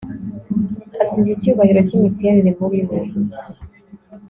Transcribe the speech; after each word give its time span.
Asize 1.03 1.29
icyubahiro 1.31 1.79
cyimiterere 1.87 2.49
muriwe 2.59 2.97